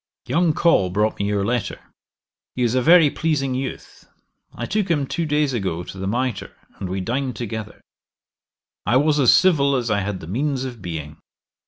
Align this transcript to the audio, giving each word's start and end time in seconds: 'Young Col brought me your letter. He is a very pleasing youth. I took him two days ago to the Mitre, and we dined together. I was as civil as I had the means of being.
'Young 0.25 0.53
Col 0.53 0.89
brought 0.89 1.19
me 1.19 1.27
your 1.27 1.45
letter. 1.45 1.79
He 2.55 2.63
is 2.63 2.73
a 2.73 2.81
very 2.81 3.11
pleasing 3.11 3.53
youth. 3.53 4.09
I 4.51 4.65
took 4.65 4.89
him 4.89 5.05
two 5.05 5.27
days 5.27 5.53
ago 5.53 5.83
to 5.83 5.99
the 5.99 6.07
Mitre, 6.07 6.55
and 6.79 6.89
we 6.89 7.01
dined 7.01 7.35
together. 7.35 7.79
I 8.83 8.97
was 8.97 9.19
as 9.19 9.31
civil 9.31 9.75
as 9.75 9.91
I 9.91 9.99
had 9.99 10.19
the 10.19 10.25
means 10.25 10.63
of 10.63 10.81
being. 10.81 11.17